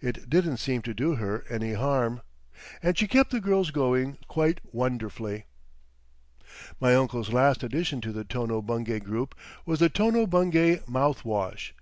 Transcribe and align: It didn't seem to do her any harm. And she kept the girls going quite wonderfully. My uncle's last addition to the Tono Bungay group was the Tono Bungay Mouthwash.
It 0.00 0.30
didn't 0.30 0.56
seem 0.56 0.80
to 0.80 0.94
do 0.94 1.16
her 1.16 1.44
any 1.50 1.74
harm. 1.74 2.22
And 2.82 2.96
she 2.96 3.06
kept 3.06 3.32
the 3.32 3.38
girls 3.38 3.70
going 3.70 4.16
quite 4.26 4.62
wonderfully. 4.72 5.44
My 6.80 6.94
uncle's 6.94 7.34
last 7.34 7.62
addition 7.62 8.00
to 8.00 8.12
the 8.12 8.24
Tono 8.24 8.62
Bungay 8.62 9.00
group 9.00 9.34
was 9.66 9.80
the 9.80 9.90
Tono 9.90 10.26
Bungay 10.26 10.84
Mouthwash. 10.86 11.74